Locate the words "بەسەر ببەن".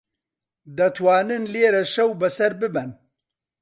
2.21-2.89